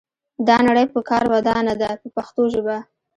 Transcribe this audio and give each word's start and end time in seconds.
دا 0.47 0.57
نړۍ 0.67 0.85
په 0.93 0.99
کار 1.09 1.23
ودانه 1.33 1.73
ده 1.81 1.89
په 2.01 2.07
پښتو 2.15 2.41
ژبه. 2.53 2.77